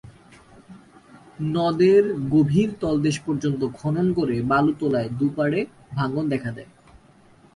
নদের 1.51 2.03
গভীর 2.29 2.69
তলদেশ 2.79 3.15
পর্যন্ত 3.19 3.61
খনন 3.73 4.07
করে 4.13 4.35
বালু 4.41 4.73
তোলায় 4.79 5.09
দুপাড়ে 5.09 5.59
ভাঙন 5.91 6.23
দেখা 6.29 6.51
দেয়। 6.51 6.71